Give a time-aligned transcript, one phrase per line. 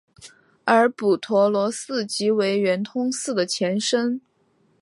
[0.65, 4.19] 而补陀罗寺即为圆通寺的前身。